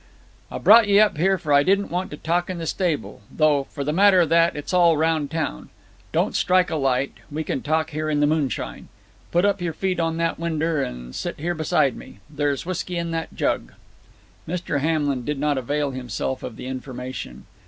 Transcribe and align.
"I 0.49 0.57
brought 0.57 0.87
ye 0.87 0.99
up 0.99 1.19
here, 1.19 1.37
for 1.37 1.53
I 1.53 1.61
didn't 1.61 1.91
want 1.91 2.09
to 2.09 2.17
talk 2.17 2.49
in 2.49 2.57
the 2.57 2.65
stable; 2.65 3.21
though, 3.31 3.65
for 3.69 3.83
the 3.83 3.93
matter 3.93 4.21
of 4.21 4.29
that, 4.29 4.55
it's 4.55 4.73
all 4.73 4.97
round 4.97 5.29
town. 5.29 5.69
Don't 6.11 6.35
strike 6.35 6.71
a 6.71 6.75
light. 6.75 7.13
We 7.31 7.43
can 7.43 7.61
talk 7.61 7.91
here 7.91 8.09
in 8.09 8.19
the 8.19 8.25
moonshine. 8.25 8.87
Put 9.31 9.45
up 9.45 9.61
your 9.61 9.73
feet 9.73 9.99
on 9.99 10.17
that 10.17 10.39
winder, 10.39 10.81
and 10.81 11.13
sit 11.13 11.37
here 11.39 11.53
beside 11.53 11.95
me. 11.95 12.17
Thar's 12.35 12.65
whisky 12.65 12.97
in 12.97 13.11
that 13.11 13.35
jug." 13.35 13.73
Mr. 14.47 14.79
Hamlin 14.79 15.23
did 15.23 15.37
not 15.37 15.59
avail 15.59 15.91
himself 15.91 16.41
of 16.41 16.55
the 16.55 16.65
information. 16.65 17.45